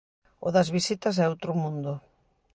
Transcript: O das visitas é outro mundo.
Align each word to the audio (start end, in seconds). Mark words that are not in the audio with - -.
O 0.45 0.47
das 0.55 0.69
visitas 0.75 1.15
é 1.23 1.25
outro 1.33 1.51
mundo. 1.63 1.93